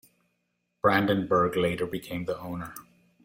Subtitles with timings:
[0.81, 2.73] Brandenburg later became the owner.